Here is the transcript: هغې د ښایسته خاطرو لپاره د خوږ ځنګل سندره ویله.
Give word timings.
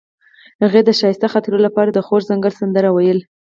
هغې 0.63 0.81
د 0.85 0.89
ښایسته 0.99 1.27
خاطرو 1.33 1.57
لپاره 1.65 1.89
د 1.91 1.99
خوږ 2.05 2.21
ځنګل 2.29 2.53
سندره 2.59 2.89
ویله. 2.91 3.23